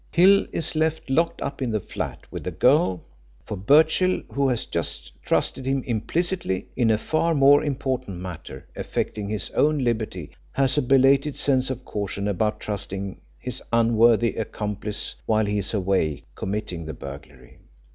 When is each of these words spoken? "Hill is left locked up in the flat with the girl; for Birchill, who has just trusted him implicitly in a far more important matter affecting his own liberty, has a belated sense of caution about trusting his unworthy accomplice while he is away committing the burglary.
"Hill 0.11 0.47
is 0.51 0.75
left 0.75 1.07
locked 1.11 1.43
up 1.43 1.61
in 1.61 1.69
the 1.69 1.79
flat 1.79 2.25
with 2.31 2.43
the 2.45 2.49
girl; 2.51 3.03
for 3.45 3.55
Birchill, 3.55 4.23
who 4.31 4.49
has 4.49 4.65
just 4.65 5.11
trusted 5.21 5.67
him 5.67 5.83
implicitly 5.85 6.65
in 6.75 6.89
a 6.89 6.97
far 6.97 7.35
more 7.35 7.63
important 7.63 8.17
matter 8.17 8.65
affecting 8.75 9.29
his 9.29 9.51
own 9.51 9.77
liberty, 9.77 10.31
has 10.53 10.75
a 10.75 10.81
belated 10.81 11.35
sense 11.35 11.69
of 11.69 11.85
caution 11.85 12.27
about 12.27 12.59
trusting 12.59 13.21
his 13.37 13.61
unworthy 13.71 14.33
accomplice 14.37 15.13
while 15.27 15.45
he 15.45 15.59
is 15.59 15.71
away 15.71 16.23
committing 16.33 16.85
the 16.87 16.93
burglary. 16.95 17.59